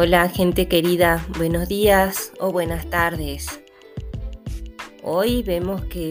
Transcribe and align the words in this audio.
Hola 0.00 0.28
gente 0.28 0.68
querida, 0.68 1.26
buenos 1.38 1.66
días 1.66 2.32
o 2.38 2.52
buenas 2.52 2.88
tardes. 2.88 3.60
Hoy 5.02 5.42
vemos 5.42 5.86
que 5.86 6.10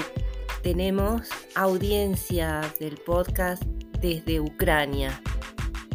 tenemos 0.61 1.29
audiencia 1.55 2.69
del 2.81 2.97
podcast 2.97 3.63
desde 4.01 4.41
Ucrania 4.41 5.21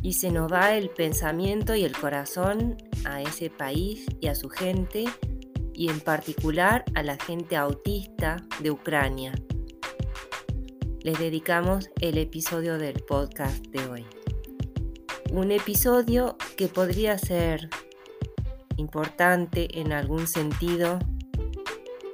y 0.01 0.15
se 0.15 0.31
nos 0.31 0.51
va 0.51 0.75
el 0.75 0.89
pensamiento 0.89 1.75
y 1.75 1.85
el 1.85 1.95
corazón 1.95 2.79
a 3.05 3.21
ese 3.21 3.51
país 3.51 4.07
y 4.23 4.29
a 4.29 4.35
su 4.35 4.49
gente 4.49 5.05
y 5.75 5.91
en 5.91 6.01
particular 6.01 6.87
a 6.95 7.03
la 7.03 7.19
gente 7.19 7.57
autista 7.57 8.39
de 8.61 8.71
Ucrania. 8.71 9.35
Les 11.03 11.19
dedicamos 11.19 11.91
el 12.01 12.17
episodio 12.17 12.79
del 12.79 13.03
podcast 13.03 13.67
de 13.67 13.87
hoy 13.87 14.22
un 15.33 15.51
episodio 15.51 16.37
que 16.59 16.69
podría 16.69 17.17
ser 17.17 17.71
importante 18.77 19.81
en 19.81 19.93
algún 19.93 20.27
sentido 20.27 20.99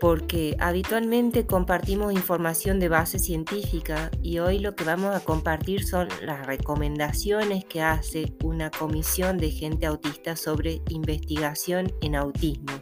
porque 0.00 0.56
habitualmente 0.60 1.44
compartimos 1.44 2.12
información 2.12 2.78
de 2.78 2.88
base 2.88 3.18
científica 3.18 4.12
y 4.22 4.38
hoy 4.38 4.60
lo 4.60 4.76
que 4.76 4.84
vamos 4.84 5.16
a 5.16 5.20
compartir 5.20 5.84
son 5.84 6.06
las 6.22 6.46
recomendaciones 6.46 7.64
que 7.64 7.82
hace 7.82 8.36
una 8.44 8.70
comisión 8.70 9.38
de 9.38 9.50
gente 9.50 9.86
autista 9.86 10.36
sobre 10.36 10.80
investigación 10.88 11.92
en 12.00 12.14
autismo. 12.14 12.72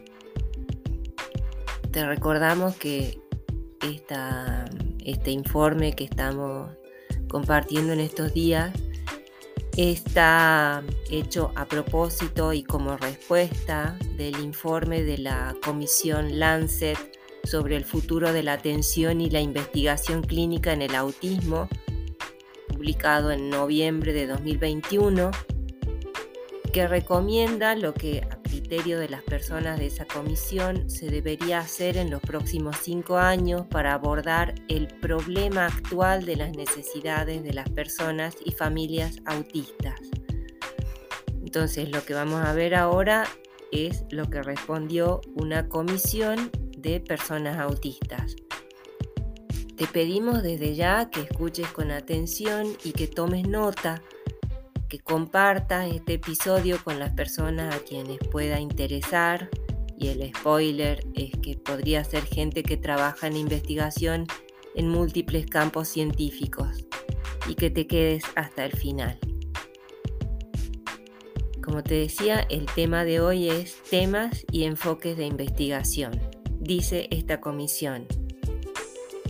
Te 1.89 2.05
recordamos 2.05 2.75
que 2.75 3.19
este 5.03 5.31
informe 5.31 5.95
que 5.95 6.03
estamos 6.03 6.69
compartiendo 7.27 7.93
en 7.93 8.01
estos 8.01 8.31
días 8.35 8.71
Está 9.77 10.83
hecho 11.11 11.51
a 11.53 11.65
propósito 11.65 12.51
y 12.51 12.63
como 12.63 12.97
respuesta 12.97 13.95
del 14.17 14.39
informe 14.39 15.03
de 15.03 15.19
la 15.19 15.55
Comisión 15.63 16.39
Lancet 16.39 16.97
sobre 17.43 17.75
el 17.75 17.85
futuro 17.85 18.33
de 18.33 18.41
la 18.41 18.53
atención 18.53 19.21
y 19.21 19.29
la 19.29 19.39
investigación 19.39 20.23
clínica 20.23 20.73
en 20.73 20.81
el 20.81 20.95
autismo, 20.95 21.69
publicado 22.67 23.29
en 23.29 23.51
noviembre 23.51 24.13
de 24.13 24.25
2021, 24.25 25.29
que 26.73 26.87
recomienda 26.87 27.75
lo 27.75 27.93
que 27.93 28.27
criterio 28.67 28.99
de 28.99 29.07
las 29.07 29.23
personas 29.23 29.79
de 29.79 29.85
esa 29.85 30.03
comisión 30.03 30.89
se 30.89 31.09
debería 31.09 31.59
hacer 31.59 31.95
en 31.95 32.11
los 32.11 32.19
próximos 32.19 32.75
cinco 32.81 33.17
años 33.17 33.65
para 33.67 33.93
abordar 33.93 34.55
el 34.67 34.87
problema 34.87 35.67
actual 35.67 36.25
de 36.25 36.35
las 36.35 36.51
necesidades 36.51 37.43
de 37.43 37.53
las 37.53 37.69
personas 37.69 38.35
y 38.43 38.51
familias 38.51 39.19
autistas. 39.25 39.97
Entonces 41.41 41.89
lo 41.89 42.03
que 42.03 42.13
vamos 42.13 42.45
a 42.45 42.51
ver 42.51 42.75
ahora 42.75 43.25
es 43.71 44.03
lo 44.09 44.29
que 44.29 44.43
respondió 44.43 45.21
una 45.35 45.69
comisión 45.69 46.51
de 46.77 46.99
personas 46.99 47.57
autistas. 47.59 48.35
Te 49.77 49.87
pedimos 49.87 50.43
desde 50.43 50.75
ya 50.75 51.09
que 51.09 51.21
escuches 51.21 51.67
con 51.67 51.91
atención 51.91 52.75
y 52.83 52.91
que 52.91 53.07
tomes 53.07 53.47
nota 53.47 54.01
que 54.87 54.99
compartas 54.99 55.91
este 55.93 56.13
episodio 56.13 56.83
con 56.83 56.99
las 56.99 57.13
personas 57.13 57.75
a 57.75 57.79
quienes 57.79 58.19
pueda 58.31 58.59
interesar 58.59 59.49
y 59.97 60.09
el 60.09 60.31
spoiler 60.33 61.05
es 61.13 61.31
que 61.41 61.57
podría 61.57 62.03
ser 62.03 62.23
gente 62.23 62.63
que 62.63 62.77
trabaja 62.77 63.27
en 63.27 63.35
investigación 63.35 64.27
en 64.75 64.89
múltiples 64.89 65.47
campos 65.47 65.87
científicos 65.87 66.85
y 67.47 67.55
que 67.55 67.69
te 67.69 67.87
quedes 67.87 68.23
hasta 68.35 68.65
el 68.65 68.73
final. 68.73 69.19
Como 71.63 71.83
te 71.83 71.95
decía, 71.95 72.39
el 72.49 72.65
tema 72.67 73.03
de 73.03 73.19
hoy 73.19 73.49
es 73.49 73.81
temas 73.89 74.45
y 74.51 74.63
enfoques 74.63 75.17
de 75.17 75.25
investigación, 75.25 76.21
dice 76.59 77.07
esta 77.11 77.41
comisión. 77.41 78.07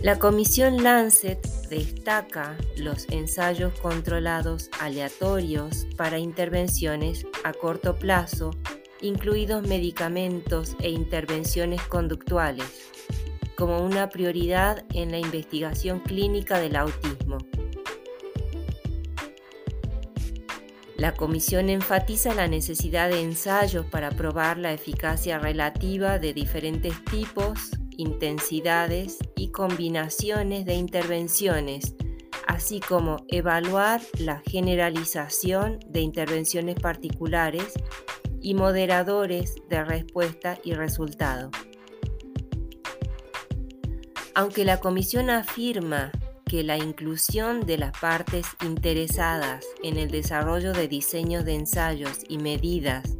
La 0.00 0.20
comisión 0.20 0.84
Lancet 0.84 1.44
destaca 1.68 2.56
los 2.76 3.08
ensayos 3.10 3.76
controlados 3.80 4.70
aleatorios 4.78 5.88
para 5.96 6.20
intervenciones 6.20 7.26
a 7.42 7.52
corto 7.52 7.98
plazo, 7.98 8.52
incluidos 9.00 9.66
medicamentos 9.66 10.76
e 10.78 10.90
intervenciones 10.90 11.82
conductuales, 11.82 12.88
como 13.56 13.82
una 13.82 14.08
prioridad 14.08 14.84
en 14.94 15.10
la 15.10 15.18
investigación 15.18 15.98
clínica 15.98 16.60
del 16.60 16.76
autismo. 16.76 17.38
La 20.96 21.14
comisión 21.14 21.70
enfatiza 21.70 22.34
la 22.34 22.46
necesidad 22.46 23.08
de 23.08 23.20
ensayos 23.20 23.84
para 23.84 24.10
probar 24.10 24.58
la 24.58 24.72
eficacia 24.72 25.40
relativa 25.40 26.20
de 26.20 26.34
diferentes 26.34 27.04
tipos 27.04 27.72
intensidades 27.98 29.18
y 29.36 29.50
combinaciones 29.50 30.64
de 30.64 30.74
intervenciones, 30.74 31.96
así 32.46 32.80
como 32.80 33.16
evaluar 33.28 34.00
la 34.18 34.40
generalización 34.46 35.80
de 35.86 36.00
intervenciones 36.00 36.76
particulares 36.76 37.74
y 38.40 38.54
moderadores 38.54 39.56
de 39.68 39.84
respuesta 39.84 40.58
y 40.64 40.72
resultado. 40.72 41.50
Aunque 44.34 44.64
la 44.64 44.78
Comisión 44.78 45.28
afirma 45.28 46.12
que 46.44 46.62
la 46.62 46.78
inclusión 46.78 47.66
de 47.66 47.78
las 47.78 47.98
partes 47.98 48.46
interesadas 48.64 49.66
en 49.82 49.98
el 49.98 50.10
desarrollo 50.10 50.72
de 50.72 50.86
diseños 50.86 51.44
de 51.44 51.54
ensayos 51.54 52.20
y 52.28 52.38
medidas, 52.38 53.16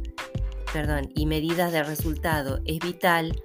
perdón, 0.71 1.11
y 1.15 1.25
medidas 1.25 1.73
de 1.73 1.83
resultado 1.83 2.61
es 2.65 2.79
vital, 2.79 3.35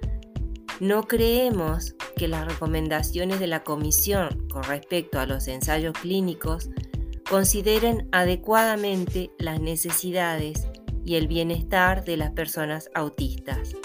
no 0.79 1.03
creemos 1.03 1.95
que 2.17 2.27
las 2.27 2.45
recomendaciones 2.45 3.39
de 3.39 3.47
la 3.47 3.63
Comisión 3.63 4.47
con 4.49 4.63
respecto 4.63 5.19
a 5.19 5.25
los 5.25 5.47
ensayos 5.47 5.93
clínicos 5.93 6.69
consideren 7.29 8.09
adecuadamente 8.11 9.31
las 9.37 9.59
necesidades 9.59 10.67
y 11.05 11.15
el 11.15 11.27
bienestar 11.27 12.03
de 12.03 12.17
las 12.17 12.31
personas 12.31 12.89
autistas. 12.93 13.75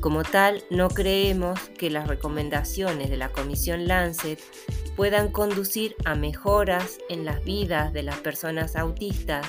Como 0.00 0.22
tal, 0.22 0.64
no 0.70 0.88
creemos 0.88 1.60
que 1.78 1.90
las 1.90 2.08
recomendaciones 2.08 3.10
de 3.10 3.16
la 3.16 3.30
Comisión 3.30 3.86
Lancet 3.86 4.40
puedan 4.96 5.30
conducir 5.30 5.96
a 6.04 6.14
mejoras 6.14 6.98
en 7.08 7.24
las 7.24 7.42
vidas 7.44 7.92
de 7.92 8.02
las 8.02 8.18
personas 8.18 8.76
autistas 8.76 9.46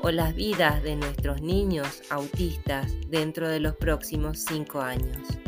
o 0.00 0.10
las 0.10 0.34
vidas 0.34 0.82
de 0.82 0.96
nuestros 0.96 1.40
niños 1.42 2.02
autistas 2.10 2.92
dentro 3.08 3.48
de 3.48 3.60
los 3.60 3.76
próximos 3.76 4.44
cinco 4.46 4.80
años. 4.80 5.41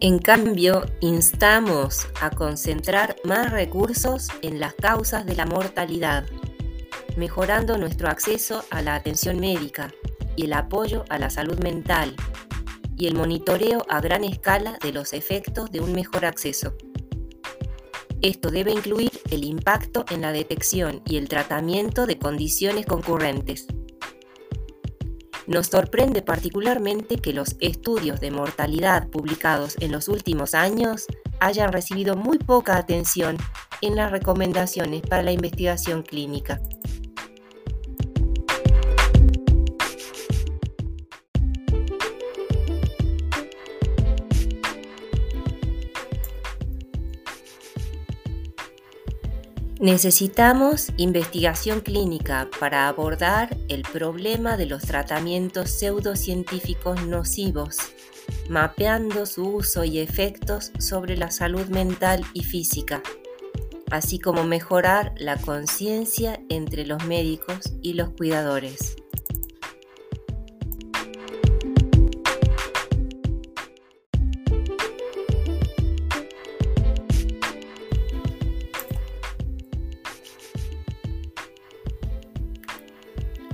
En 0.00 0.20
cambio, 0.20 0.86
instamos 1.00 2.06
a 2.20 2.30
concentrar 2.30 3.16
más 3.24 3.50
recursos 3.50 4.28
en 4.42 4.60
las 4.60 4.74
causas 4.74 5.26
de 5.26 5.34
la 5.34 5.44
mortalidad, 5.44 6.24
mejorando 7.16 7.76
nuestro 7.78 8.08
acceso 8.08 8.62
a 8.70 8.80
la 8.80 8.94
atención 8.94 9.40
médica 9.40 9.92
y 10.36 10.44
el 10.44 10.52
apoyo 10.52 11.04
a 11.08 11.18
la 11.18 11.30
salud 11.30 11.58
mental 11.58 12.14
y 12.96 13.08
el 13.08 13.16
monitoreo 13.16 13.84
a 13.88 14.00
gran 14.00 14.22
escala 14.22 14.78
de 14.80 14.92
los 14.92 15.12
efectos 15.12 15.72
de 15.72 15.80
un 15.80 15.92
mejor 15.92 16.26
acceso. 16.26 16.74
Esto 18.22 18.52
debe 18.52 18.70
incluir 18.70 19.10
el 19.32 19.42
impacto 19.42 20.04
en 20.10 20.20
la 20.20 20.30
detección 20.30 21.02
y 21.06 21.16
el 21.16 21.28
tratamiento 21.28 22.06
de 22.06 22.20
condiciones 22.20 22.86
concurrentes 22.86 23.66
nos 25.48 25.68
sorprende 25.68 26.20
particularmente 26.22 27.16
que 27.16 27.32
los 27.32 27.56
estudios 27.60 28.20
de 28.20 28.30
mortalidad 28.30 29.08
publicados 29.08 29.76
en 29.80 29.92
los 29.92 30.08
últimos 30.08 30.54
años 30.54 31.06
hayan 31.40 31.72
recibido 31.72 32.16
muy 32.16 32.38
poca 32.38 32.76
atención 32.76 33.38
en 33.80 33.96
las 33.96 34.12
recomendaciones 34.12 35.02
para 35.02 35.22
la 35.22 35.32
investigación 35.32 36.02
clínica. 36.02 36.60
Necesitamos 49.80 50.88
investigación 50.96 51.82
clínica 51.82 52.48
para 52.58 52.88
abordar 52.88 53.56
el 53.68 53.82
problema 53.82 54.56
de 54.56 54.66
los 54.66 54.82
tratamientos 54.82 55.70
pseudocientíficos 55.70 57.06
nocivos, 57.06 57.76
mapeando 58.48 59.24
su 59.24 59.46
uso 59.46 59.84
y 59.84 60.00
efectos 60.00 60.72
sobre 60.80 61.16
la 61.16 61.30
salud 61.30 61.66
mental 61.68 62.24
y 62.34 62.42
física, 62.42 63.04
así 63.88 64.18
como 64.18 64.42
mejorar 64.42 65.14
la 65.16 65.36
conciencia 65.36 66.40
entre 66.48 66.84
los 66.84 67.04
médicos 67.04 67.72
y 67.80 67.92
los 67.92 68.10
cuidadores. 68.10 68.96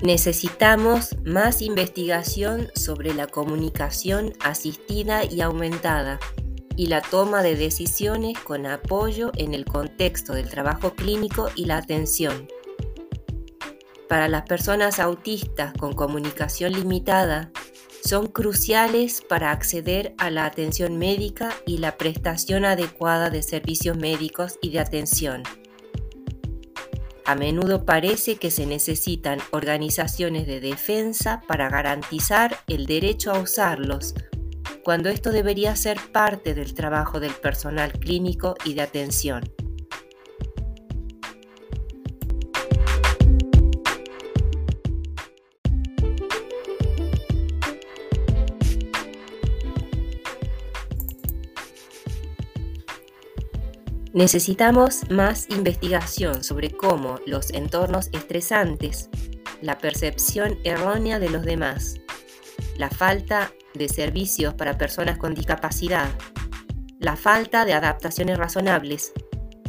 Necesitamos 0.04 1.16
más 1.24 1.62
investigación 1.62 2.68
sobre 2.74 3.14
la 3.14 3.26
comunicación 3.26 4.34
asistida 4.40 5.24
y 5.24 5.40
aumentada 5.40 6.20
y 6.76 6.88
la 6.88 7.00
toma 7.00 7.42
de 7.42 7.56
decisiones 7.56 8.38
con 8.38 8.66
apoyo 8.66 9.32
en 9.34 9.54
el 9.54 9.64
contexto 9.64 10.34
del 10.34 10.50
trabajo 10.50 10.94
clínico 10.94 11.48
y 11.54 11.64
la 11.64 11.78
atención. 11.78 12.48
Para 14.06 14.28
las 14.28 14.42
personas 14.42 15.00
autistas 15.00 15.72
con 15.72 15.94
comunicación 15.94 16.74
limitada, 16.74 17.50
son 18.04 18.26
cruciales 18.26 19.22
para 19.26 19.52
acceder 19.52 20.14
a 20.18 20.28
la 20.28 20.44
atención 20.44 20.98
médica 20.98 21.54
y 21.66 21.78
la 21.78 21.96
prestación 21.96 22.66
adecuada 22.66 23.30
de 23.30 23.42
servicios 23.42 23.96
médicos 23.96 24.58
y 24.60 24.68
de 24.68 24.80
atención. 24.80 25.44
A 27.26 27.34
menudo 27.34 27.86
parece 27.86 28.36
que 28.36 28.50
se 28.50 28.66
necesitan 28.66 29.38
organizaciones 29.50 30.46
de 30.46 30.60
defensa 30.60 31.42
para 31.48 31.70
garantizar 31.70 32.58
el 32.66 32.84
derecho 32.84 33.32
a 33.32 33.38
usarlos, 33.38 34.14
cuando 34.84 35.08
esto 35.08 35.30
debería 35.30 35.74
ser 35.74 35.98
parte 36.12 36.52
del 36.52 36.74
trabajo 36.74 37.20
del 37.20 37.32
personal 37.32 37.92
clínico 37.92 38.56
y 38.66 38.74
de 38.74 38.82
atención. 38.82 39.42
Necesitamos 54.14 55.10
más 55.10 55.50
investigación 55.50 56.44
sobre 56.44 56.70
cómo 56.70 57.18
los 57.26 57.50
entornos 57.50 58.10
estresantes, 58.12 59.10
la 59.60 59.76
percepción 59.76 60.56
errónea 60.62 61.18
de 61.18 61.30
los 61.30 61.42
demás, 61.42 61.96
la 62.78 62.90
falta 62.90 63.52
de 63.74 63.88
servicios 63.88 64.54
para 64.54 64.78
personas 64.78 65.18
con 65.18 65.34
discapacidad, 65.34 66.08
la 67.00 67.16
falta 67.16 67.64
de 67.64 67.72
adaptaciones 67.72 68.38
razonables, 68.38 69.12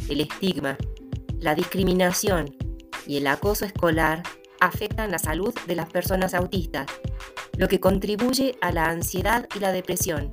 el 0.08 0.20
estigma, 0.20 0.78
la 1.40 1.56
discriminación 1.56 2.56
y 3.04 3.16
el 3.16 3.26
acoso 3.26 3.64
escolar 3.64 4.22
afectan 4.60 5.10
la 5.10 5.18
salud 5.18 5.54
de 5.66 5.74
las 5.74 5.90
personas 5.90 6.34
autistas, 6.34 6.86
lo 7.56 7.66
que 7.66 7.80
contribuye 7.80 8.54
a 8.60 8.70
la 8.70 8.84
ansiedad 8.90 9.48
y 9.56 9.58
la 9.58 9.72
depresión, 9.72 10.32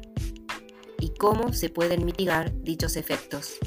y 0.99 1.15
cómo 1.15 1.51
se 1.51 1.69
pueden 1.69 2.05
mitigar 2.05 2.53
dichos 2.61 2.95
efectos. 2.95 3.57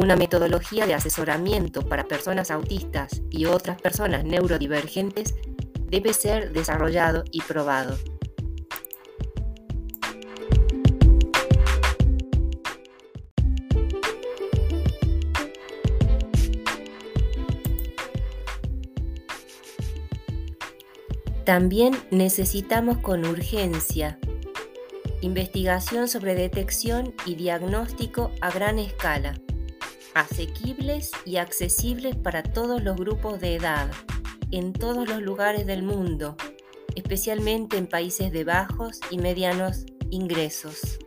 Una 0.00 0.14
metodología 0.14 0.86
de 0.86 0.94
asesoramiento 0.94 1.82
para 1.82 2.04
personas 2.04 2.52
autistas 2.52 3.20
y 3.30 3.46
otras 3.46 3.82
personas 3.82 4.22
neurodivergentes 4.22 5.34
debe 5.90 6.12
ser 6.12 6.52
desarrollado 6.52 7.24
y 7.32 7.42
probado. 7.42 7.98
También 21.44 21.96
necesitamos 22.12 22.98
con 22.98 23.26
urgencia 23.26 24.16
investigación 25.22 26.06
sobre 26.06 26.36
detección 26.36 27.12
y 27.26 27.34
diagnóstico 27.34 28.30
a 28.40 28.52
gran 28.52 28.78
escala 28.78 29.34
asequibles 30.18 31.12
y 31.24 31.36
accesibles 31.36 32.16
para 32.16 32.42
todos 32.42 32.82
los 32.82 32.96
grupos 32.96 33.38
de 33.40 33.54
edad, 33.54 33.88
en 34.50 34.72
todos 34.72 35.08
los 35.08 35.22
lugares 35.22 35.64
del 35.64 35.84
mundo, 35.84 36.36
especialmente 36.96 37.76
en 37.76 37.86
países 37.86 38.32
de 38.32 38.42
bajos 38.42 38.98
y 39.10 39.18
medianos 39.18 39.86
ingresos. 40.10 40.98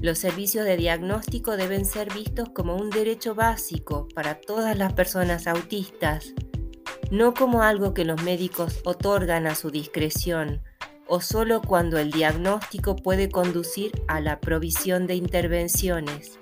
Los 0.00 0.18
servicios 0.18 0.64
de 0.64 0.76
diagnóstico 0.76 1.56
deben 1.56 1.84
ser 1.84 2.14
vistos 2.14 2.50
como 2.50 2.76
un 2.76 2.88
derecho 2.88 3.34
básico 3.34 4.06
para 4.14 4.40
todas 4.40 4.78
las 4.78 4.92
personas 4.92 5.48
autistas, 5.48 6.32
no 7.10 7.34
como 7.34 7.62
algo 7.62 7.94
que 7.94 8.04
los 8.04 8.22
médicos 8.22 8.80
otorgan 8.84 9.48
a 9.48 9.56
su 9.56 9.70
discreción 9.70 10.62
o 11.08 11.20
solo 11.20 11.60
cuando 11.60 11.98
el 11.98 12.12
diagnóstico 12.12 12.94
puede 12.94 13.28
conducir 13.28 13.90
a 14.06 14.20
la 14.20 14.38
provisión 14.38 15.08
de 15.08 15.16
intervenciones. 15.16 16.38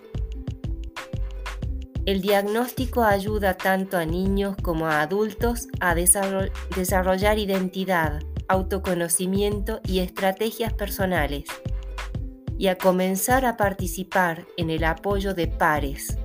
El 2.08 2.22
diagnóstico 2.22 3.02
ayuda 3.02 3.58
tanto 3.58 3.98
a 3.98 4.06
niños 4.06 4.56
como 4.62 4.86
a 4.86 5.02
adultos 5.02 5.68
a 5.78 5.94
desarrollar 5.94 7.38
identidad, 7.38 8.22
autoconocimiento 8.48 9.80
y 9.84 9.98
estrategias 9.98 10.72
personales, 10.72 11.44
y 12.56 12.68
a 12.68 12.78
comenzar 12.78 13.44
a 13.44 13.58
participar 13.58 14.46
en 14.56 14.70
el 14.70 14.84
apoyo 14.84 15.34
de 15.34 15.48
pares, 15.48 16.16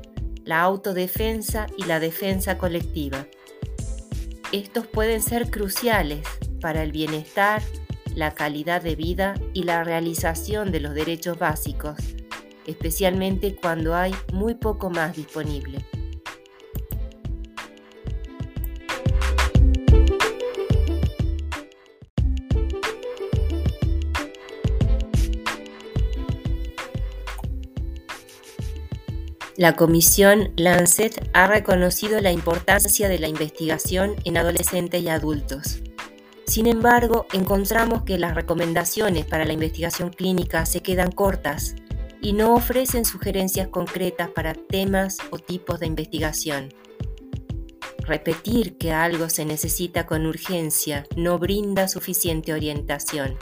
la 0.46 0.62
autodefensa 0.62 1.68
y 1.78 1.84
la 1.84 2.00
defensa 2.00 2.58
colectiva. 2.58 3.28
Estos 4.54 4.88
pueden 4.88 5.22
ser 5.22 5.52
cruciales 5.52 6.26
para 6.62 6.82
el 6.82 6.94
bienestar, 6.94 7.62
la 8.16 8.32
calidad 8.34 8.82
de 8.82 8.96
vida 8.96 9.34
y 9.52 9.64
la 9.64 9.84
realización 9.84 10.72
de 10.72 10.80
los 10.80 10.94
derechos 10.94 11.38
básicos 11.38 11.98
especialmente 12.66 13.56
cuando 13.56 13.96
hay 13.96 14.14
muy 14.32 14.56
poco 14.56 14.90
más 14.90 15.16
disponible. 15.16 15.86
La 29.56 29.76
Comisión 29.76 30.52
Lancet 30.58 31.30
ha 31.34 31.46
reconocido 31.46 32.20
la 32.20 32.32
importancia 32.32 33.08
de 33.08 33.20
la 33.20 33.28
investigación 33.28 34.16
en 34.26 34.38
adolescentes 34.38 35.04
y 35.04 35.10
adultos. 35.10 35.80
Sin 36.48 36.66
embargo, 36.66 37.28
encontramos 37.34 38.04
que 38.04 38.18
las 38.18 38.36
recomendaciones 38.36 39.26
para 39.26 39.46
la 39.46 39.54
investigación 39.54 40.10
clínica 40.10 40.66
se 40.66 40.82
quedan 40.82 41.12
cortas 41.12 41.76
y 42.24 42.32
no 42.32 42.56
ofrecen 42.56 43.04
sugerencias 43.04 43.68
concretas 43.68 44.30
para 44.30 44.54
temas 44.54 45.18
o 45.30 45.40
tipos 45.40 45.82
de 45.82 45.88
investigación. 45.88 46.70
Repetir 48.00 48.78
que 48.78 48.94
algo 48.94 49.30
se 49.30 49.44
necesita 49.44 50.06
con 50.06 50.26
urgencia 50.26 51.06
no 51.18 51.38
brinda 51.38 51.90
suficiente 51.90 52.54
orientación. 52.54 53.38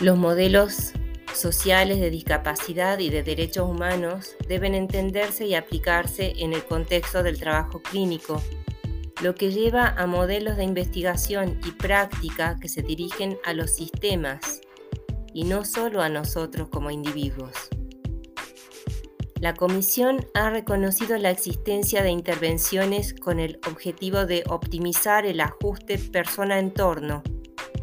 Los 0.00 0.16
modelos 0.16 0.92
sociales 1.38 2.00
de 2.00 2.10
discapacidad 2.10 2.98
y 2.98 3.10
de 3.10 3.22
derechos 3.22 3.68
humanos 3.68 4.36
deben 4.48 4.74
entenderse 4.74 5.46
y 5.46 5.54
aplicarse 5.54 6.34
en 6.38 6.52
el 6.52 6.64
contexto 6.64 7.22
del 7.22 7.38
trabajo 7.38 7.82
clínico, 7.82 8.42
lo 9.22 9.34
que 9.34 9.50
lleva 9.50 9.88
a 9.88 10.06
modelos 10.06 10.56
de 10.56 10.64
investigación 10.64 11.58
y 11.66 11.70
práctica 11.72 12.56
que 12.60 12.68
se 12.68 12.82
dirigen 12.82 13.38
a 13.44 13.52
los 13.52 13.74
sistemas 13.74 14.60
y 15.32 15.44
no 15.44 15.64
solo 15.64 16.02
a 16.02 16.08
nosotros 16.08 16.68
como 16.68 16.90
individuos. 16.90 17.68
La 19.40 19.54
Comisión 19.54 20.26
ha 20.34 20.48
reconocido 20.48 21.18
la 21.18 21.30
existencia 21.30 22.02
de 22.02 22.10
intervenciones 22.10 23.12
con 23.12 23.38
el 23.38 23.60
objetivo 23.68 24.24
de 24.24 24.44
optimizar 24.48 25.26
el 25.26 25.40
ajuste 25.40 25.98
persona-entorno, 25.98 27.22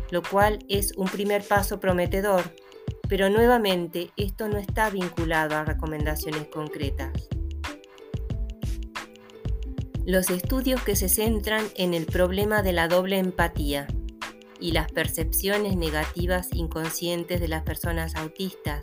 lo 0.10 0.24
cual 0.24 0.60
es 0.68 0.98
un 0.98 1.08
primer 1.08 1.44
paso 1.44 1.80
prometedor 1.80 2.44
pero 3.14 3.30
nuevamente 3.30 4.10
esto 4.18 4.50
no 4.50 4.58
está 4.58 4.90
vinculado 4.90 5.56
a 5.56 5.64
recomendaciones 5.64 6.48
concretas. 6.48 7.12
Los 10.04 10.32
estudios 10.32 10.82
que 10.82 10.96
se 10.96 11.10
centran 11.10 11.64
en 11.76 11.94
el 11.94 12.08
problema 12.08 12.64
de 12.64 12.74
la 12.74 12.88
doble 12.88 13.20
empatía 13.20 13.86
y 14.60 14.72
las 14.72 14.92
percepciones 14.92 15.78
negativas 15.78 16.50
inconscientes 16.54 17.40
de 17.40 17.48
las 17.48 17.62
personas 17.62 18.16
autistas 18.16 18.80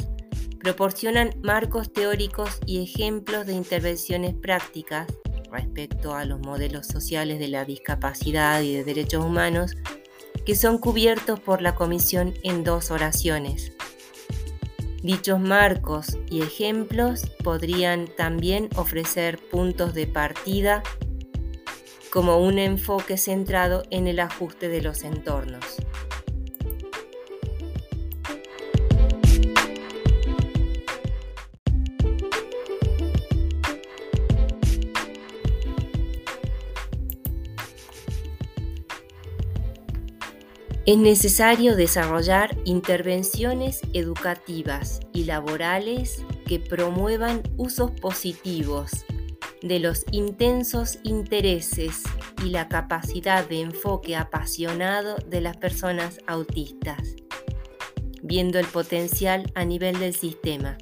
proporcionan 0.60 1.34
marcos 1.42 1.92
teóricos 1.92 2.60
y 2.66 2.84
ejemplos 2.84 3.48
de 3.48 3.54
intervenciones 3.54 4.36
prácticas 4.36 5.08
respecto 5.50 6.14
a 6.14 6.24
los 6.24 6.38
modelos 6.38 6.86
sociales 6.86 7.40
de 7.40 7.48
la 7.48 7.64
discapacidad 7.64 8.62
y 8.62 8.74
de 8.74 8.84
derechos 8.84 9.24
humanos 9.24 9.74
que 10.46 10.54
son 10.54 10.78
cubiertos 10.78 11.40
por 11.40 11.62
la 11.62 11.74
Comisión 11.74 12.32
en 12.44 12.62
dos 12.62 12.92
oraciones. 12.92 13.72
Dichos 15.02 15.40
marcos 15.40 16.18
y 16.28 16.42
ejemplos 16.42 17.30
podrían 17.42 18.06
también 18.06 18.68
ofrecer 18.76 19.38
puntos 19.38 19.94
de 19.94 20.06
partida 20.06 20.82
como 22.12 22.38
un 22.38 22.58
enfoque 22.58 23.16
centrado 23.16 23.84
en 23.90 24.06
el 24.08 24.20
ajuste 24.20 24.68
de 24.68 24.82
los 24.82 25.02
entornos. 25.04 25.64
Es 40.90 40.98
necesario 40.98 41.76
desarrollar 41.76 42.58
intervenciones 42.64 43.80
educativas 43.92 44.98
y 45.12 45.22
laborales 45.22 46.24
que 46.46 46.58
promuevan 46.58 47.44
usos 47.56 47.92
positivos 47.92 48.90
de 49.62 49.78
los 49.78 50.04
intensos 50.10 50.98
intereses 51.04 52.02
y 52.44 52.48
la 52.48 52.68
capacidad 52.68 53.48
de 53.48 53.60
enfoque 53.60 54.16
apasionado 54.16 55.14
de 55.28 55.40
las 55.40 55.56
personas 55.58 56.18
autistas, 56.26 57.14
viendo 58.24 58.58
el 58.58 58.66
potencial 58.66 59.48
a 59.54 59.64
nivel 59.64 59.96
del 60.00 60.12
sistema. 60.12 60.76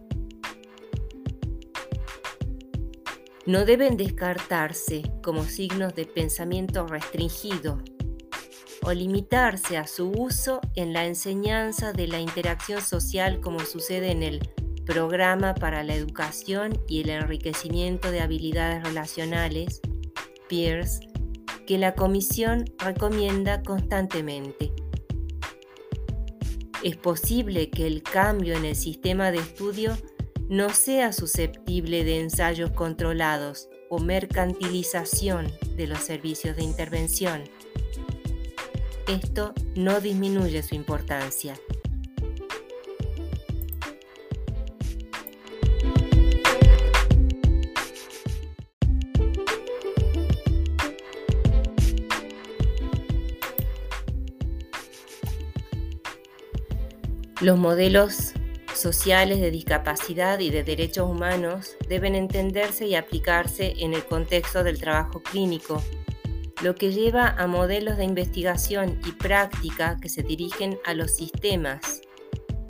No 3.45 3.67
deben 3.67 3.99
descartarse 3.99 5.03
como 5.23 5.45
signos 5.45 5.95
de 5.95 6.07
pensamiento 6.07 6.87
restringido 6.87 7.83
o 8.83 8.93
limitarse 8.93 9.77
a 9.77 9.87
su 9.87 10.11
uso 10.11 10.61
en 10.75 10.93
la 10.93 11.07
enseñanza 11.07 11.93
de 11.93 12.07
la 12.07 12.21
interacción 12.21 12.81
social 12.81 13.41
como 13.41 13.61
sucede 13.61 14.11
en 14.11 14.23
el 14.23 14.41
Programa 14.87 15.55
para 15.55 15.83
la 15.83 15.95
Educación 15.95 16.81
y 16.89 17.03
el 17.03 17.11
Enriquecimiento 17.11 18.11
de 18.11 18.21
Habilidades 18.21 18.83
Relacionales, 18.83 19.83
PEERS, 20.49 21.01
que 21.67 21.77
la 21.77 21.95
Comisión 21.95 22.65
recomienda 22.79 23.63
constantemente. 23.63 24.73
Es 26.83 26.97
posible 26.97 27.69
que 27.69 27.87
el 27.87 28.03
cambio 28.03 28.57
en 28.57 28.65
el 28.65 28.77
sistema 28.77 29.31
de 29.31 29.39
estudio 29.39 29.95
no 30.49 30.71
sea 30.71 31.13
susceptible 31.13 32.05
de 32.05 32.21
ensayos 32.21 32.71
controlados 32.71 33.69
o 33.91 33.99
mercantilización 33.99 35.53
de 35.77 35.87
los 35.87 35.99
servicios 35.99 36.57
de 36.57 36.63
intervención 36.63 37.45
esto 39.09 39.55
no 39.75 40.01
disminuye 40.01 40.63
su 40.63 40.75
importancia. 40.75 41.55
Los 57.41 57.57
modelos 57.57 58.33
sociales 58.75 59.41
de 59.41 59.51
discapacidad 59.51 60.41
y 60.41 60.51
de 60.51 60.65
derechos 60.65 61.09
humanos 61.09 61.77
deben 61.89 62.15
entenderse 62.15 62.87
y 62.87 62.95
aplicarse 62.95 63.75
en 63.79 63.95
el 63.95 64.05
contexto 64.05 64.65
del 64.65 64.81
trabajo 64.81 65.23
clínico 65.23 65.83
lo 66.63 66.75
que 66.75 66.93
lleva 66.93 67.29
a 67.39 67.47
modelos 67.47 67.97
de 67.97 68.05
investigación 68.05 69.01
y 69.07 69.13
práctica 69.13 69.97
que 70.01 70.09
se 70.09 70.23
dirigen 70.23 70.79
a 70.85 70.95
los 70.95 71.15
sistemas 71.15 72.03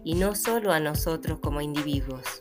y 0.05 0.15
no 0.15 0.35
solo 0.35 0.73
a 0.73 0.81
nosotros 0.81 1.39
como 1.41 1.61
individuos. 1.61 2.41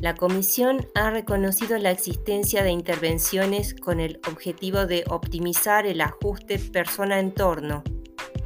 La 0.00 0.14
Comisión 0.14 0.86
ha 0.94 1.10
reconocido 1.10 1.76
la 1.78 1.90
existencia 1.90 2.62
de 2.62 2.70
intervenciones 2.70 3.74
con 3.74 3.98
el 3.98 4.20
objetivo 4.28 4.86
de 4.86 5.04
optimizar 5.08 5.86
el 5.86 6.00
ajuste 6.00 6.58
persona-entorno, 6.58 7.82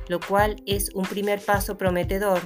lo 0.09 0.21
cual 0.21 0.63
es 0.67 0.95
un 0.95 1.05
primer 1.05 1.41
paso 1.41 1.77
prometedor, 1.77 2.41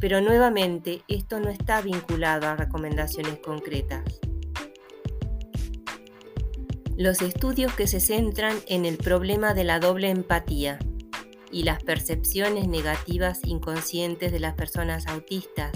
pero 0.00 0.20
nuevamente 0.20 1.02
esto 1.08 1.40
no 1.40 1.48
está 1.48 1.80
vinculado 1.80 2.46
a 2.46 2.56
recomendaciones 2.56 3.38
concretas. 3.40 4.20
Los 6.96 7.20
estudios 7.20 7.74
que 7.74 7.86
se 7.86 8.00
centran 8.00 8.56
en 8.68 8.86
el 8.86 8.96
problema 8.96 9.52
de 9.52 9.64
la 9.64 9.80
doble 9.80 10.08
empatía 10.08 10.78
y 11.52 11.64
las 11.64 11.82
percepciones 11.82 12.68
negativas 12.68 13.40
inconscientes 13.44 14.32
de 14.32 14.40
las 14.40 14.54
personas 14.54 15.06
autistas 15.06 15.72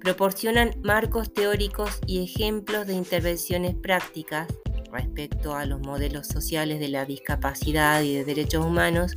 proporcionan 0.00 0.70
marcos 0.80 1.32
teóricos 1.32 1.98
y 2.06 2.22
ejemplos 2.22 2.86
de 2.86 2.94
intervenciones 2.94 3.74
prácticas 3.74 4.46
respecto 4.92 5.56
a 5.56 5.66
los 5.66 5.80
modelos 5.80 6.28
sociales 6.28 6.78
de 6.78 6.88
la 6.88 7.06
discapacidad 7.06 8.00
y 8.02 8.14
de 8.14 8.24
derechos 8.24 8.64
humanos 8.64 9.16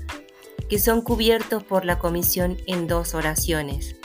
que 0.67 0.79
son 0.79 1.01
cubiertos 1.01 1.63
por 1.63 1.85
la 1.85 1.99
Comisión 1.99 2.57
en 2.65 2.87
dos 2.87 3.13
oraciones. 3.13 3.95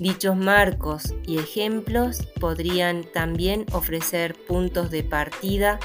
Dichos 0.00 0.36
marcos 0.36 1.14
y 1.26 1.38
ejemplos 1.38 2.26
podrían 2.40 3.04
también 3.12 3.66
ofrecer 3.72 4.34
puntos 4.34 4.90
de 4.90 5.04
partida 5.04 5.78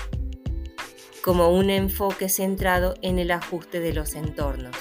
como 1.24 1.50
un 1.50 1.70
enfoque 1.70 2.28
centrado 2.28 2.96
en 3.02 3.18
el 3.18 3.32
ajuste 3.32 3.80
de 3.80 3.94
los 3.94 4.14
entornos. 4.14 4.76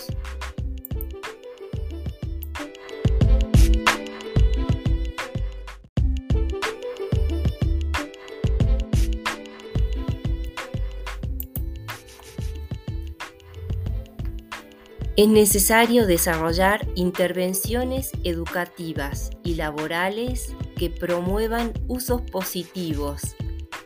Es 15.14 15.28
necesario 15.28 16.06
desarrollar 16.06 16.88
intervenciones 16.96 18.10
educativas 18.24 19.30
y 19.44 19.54
laborales 19.54 20.54
que 20.76 20.90
promuevan 20.90 21.72
usos 21.86 22.22
positivos 22.22 23.36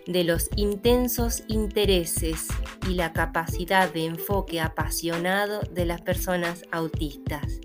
de 0.06 0.22
los 0.22 0.48
intensos 0.54 1.42
intereses 1.48 2.46
y 2.88 2.94
la 2.94 3.12
capacidad 3.12 3.92
de 3.92 4.06
enfoque 4.06 4.60
apasionado 4.60 5.60
de 5.72 5.84
las 5.84 6.00
personas 6.00 6.62
autistas, 6.70 7.60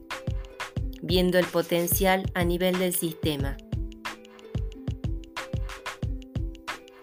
viendo 1.02 1.38
el 1.38 1.46
potencial 1.46 2.32
a 2.34 2.44
nivel 2.44 2.80
del 2.80 2.94
sistema. 2.94 3.58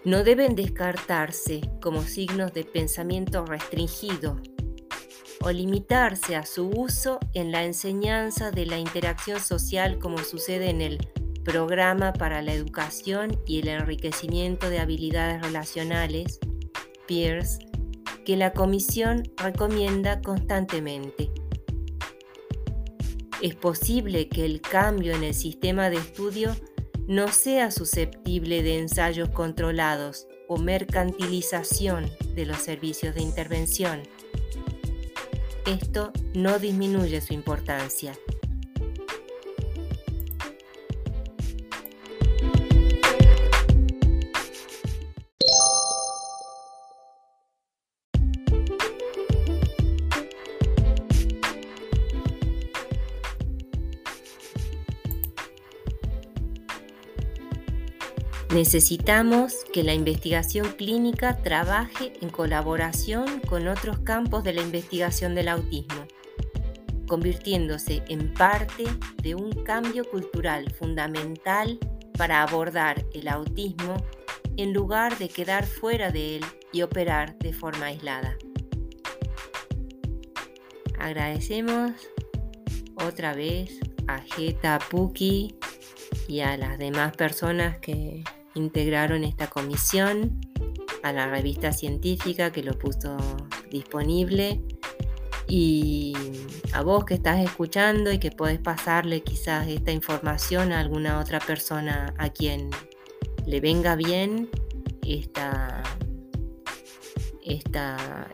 No 0.05 0.25
deben 0.25 0.57
descartarse 0.57 1.61
como 1.81 2.03
signos 2.03 2.53
de 2.53 2.65
pensamiento 2.65 3.45
restringido 3.45 4.41
o 5.41 5.51
limitarse 5.53 6.35
a 6.35 6.45
su 6.45 6.69
uso 6.69 7.21
en 7.35 7.53
la 7.53 7.65
enseñanza 7.65 8.51
de 8.51 8.67
la 8.67 8.79
interacción 8.79 9.39
social 9.39 9.99
como 9.99 10.19
sucede 10.19 10.71
en 10.71 10.81
el 10.81 10.99
Programa 11.45 12.13
para 12.13 12.43
la 12.43 12.53
Educación 12.53 13.41
y 13.47 13.61
el 13.61 13.69
Enriquecimiento 13.69 14.71
de 14.71 14.81
Habilidades 14.81 15.43
Relacionales, 15.43 16.39
PEERS, 17.07 17.59
que 18.25 18.37
la 18.37 18.53
Comisión 18.53 19.23
recomienda 19.37 20.21
constantemente. 20.21 21.31
Es 23.41 23.55
posible 23.55 24.29
que 24.29 24.45
el 24.45 24.61
cambio 24.61 25.15
en 25.15 25.25
el 25.25 25.35
sistema 25.35 25.91
de 25.91 25.97
estudio 25.97 26.55
no 27.07 27.29
sea 27.29 27.71
susceptible 27.71 28.63
de 28.63 28.79
ensayos 28.79 29.31
controlados 29.31 30.27
o 30.49 30.59
mercantilización 30.59 32.11
de 32.35 32.47
los 32.47 32.59
servicios 32.59 33.15
de 33.15 33.23
intervención. 33.23 34.03
Esto 35.67 36.13
no 36.35 36.59
disminuye 36.59 37.21
su 37.21 37.33
importancia. 37.33 38.15
Necesitamos 58.59 59.55
que 59.73 59.85
la 59.85 59.95
investigación 59.95 60.73
clínica 60.73 61.37
trabaje 61.37 62.15
en 62.21 62.29
colaboración 62.29 63.39
con 63.49 63.69
otros 63.69 64.01
campos 64.01 64.43
de 64.43 64.53
la 64.53 64.63
investigación 64.63 65.37
del 65.37 65.47
autismo, 65.47 66.09
convirtiéndose 67.07 68.03
en 68.09 68.35
parte 68.35 68.83
de 69.23 69.37
un 69.37 69.53
cambio 69.63 70.03
cultural 70.11 70.73
fundamental 70.73 71.79
para 72.17 72.43
abordar 72.43 73.07
el 73.15 73.29
autismo 73.29 73.95
en 74.57 74.73
lugar 74.73 75.17
de 75.19 75.29
quedar 75.29 75.65
fuera 75.65 76.11
de 76.11 76.39
él 76.39 76.45
y 76.73 76.83
operar 76.83 77.39
de 77.39 77.53
forma 77.53 77.87
aislada. 77.87 78.37
Agradecemos 80.99 81.93
otra 82.97 83.35
vez 83.35 83.79
a 84.09 84.19
Geta 84.19 84.81
Puki 84.91 85.55
y 86.27 86.41
a 86.41 86.57
las 86.57 86.77
demás 86.77 87.17
personas 87.17 87.79
que 87.79 88.25
integraron 88.59 89.25
esta 89.25 89.49
comisión 89.49 90.41
a 91.03 91.13
la 91.13 91.29
revista 91.29 91.73
científica 91.73 92.53
que 92.53 92.63
lo 92.63 92.79
puso 92.79 93.17
disponible. 93.71 94.61
Y 95.51 96.13
a 96.75 96.83
vos 96.83 97.07
que 97.07 97.15
estás 97.15 97.41
escuchando 97.41 98.13
y 98.13 98.19
que 98.19 98.31
podés 98.31 98.59
pasarle 98.59 99.23
quizás 99.23 99.67
esta 99.69 99.93
información 99.93 100.73
a 100.73 100.81
alguna 100.81 101.19
otra 101.21 101.41
persona 101.41 102.15
a 102.19 102.29
quien 102.29 102.69
le 103.47 103.61
venga 103.61 103.97
bien 103.97 104.51
esta, 105.07 105.83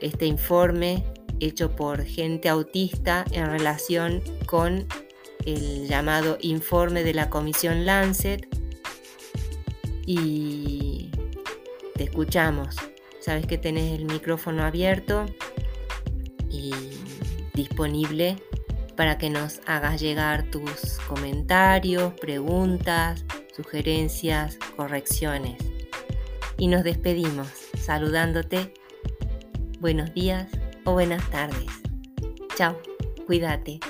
este 0.00 0.26
informe 0.26 1.04
hecho 1.38 1.76
por 1.76 2.04
gente 2.04 2.48
autista 2.48 3.24
en 3.30 3.46
relación 3.46 4.22
con 4.46 4.86
el 5.46 5.86
llamado 5.86 6.38
informe 6.40 7.04
de 7.04 7.14
la 7.14 7.30
Comisión 7.30 7.86
Lancet 7.86 8.53
y 10.06 11.10
te 11.94 12.04
escuchamos. 12.04 12.76
Sabes 13.20 13.46
que 13.46 13.58
tenés 13.58 13.98
el 13.98 14.04
micrófono 14.04 14.64
abierto 14.64 15.26
y 16.50 16.72
disponible 17.54 18.36
para 18.96 19.18
que 19.18 19.30
nos 19.30 19.60
hagas 19.66 20.00
llegar 20.00 20.44
tus 20.50 20.98
comentarios, 21.08 22.12
preguntas, 22.14 23.24
sugerencias, 23.56 24.58
correcciones. 24.76 25.56
Y 26.58 26.68
nos 26.68 26.84
despedimos 26.84 27.48
saludándote. 27.78 28.74
Buenos 29.80 30.14
días 30.14 30.48
o 30.84 30.92
buenas 30.92 31.28
tardes. 31.30 31.66
Chao, 32.56 32.78
cuídate. 33.26 33.80